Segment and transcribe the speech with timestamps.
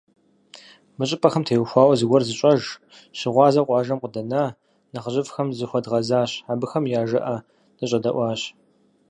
[0.97, 2.61] Мы щӏыпӏэхэм теухуауэ зыгуэр зыщӏэж,
[3.17, 4.43] щыгъуазэу къуажэм къыдэна
[4.91, 7.35] нэхъыжьыфӏхэм захуэдгъэзащ, абыхэм я жыӏэ
[7.77, 8.41] дыщӏэдэӏуащ.